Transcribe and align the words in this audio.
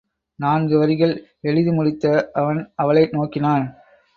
நான்கு 0.39 0.77
வரிகள் 0.77 1.13
எழுதிமுடித்த 1.43 2.05
அவன் 2.31 2.71
அவளை 2.75 3.07
நோக்கினான். 3.11 3.65